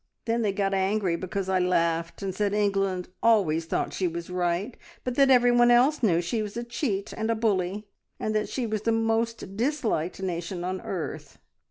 Then 0.25 0.41
they 0.41 0.51
got 0.51 0.73
angry 0.73 1.15
because 1.15 1.47
I 1.47 1.59
laughed, 1.59 2.23
and 2.23 2.33
said 2.33 2.55
England 2.55 3.09
always 3.21 3.65
thought 3.65 3.93
she 3.93 4.07
was 4.07 4.31
right, 4.31 4.75
but 5.03 5.13
that 5.13 5.29
everyone 5.29 5.69
else 5.69 6.01
knew 6.01 6.21
she 6.21 6.41
was 6.41 6.57
a 6.57 6.63
cheat 6.63 7.13
and 7.13 7.29
a 7.29 7.35
bully, 7.35 7.87
and 8.19 8.33
that 8.33 8.49
she 8.49 8.65
was 8.65 8.81
the 8.81 8.91
most 8.91 9.55
disliked 9.55 10.19
nation 10.19 10.63
on 10.63 10.81
earth! 10.81 11.37